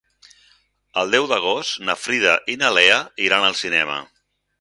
[1.01, 3.99] El deu d'agost na Frida i na Lea iran al cinema.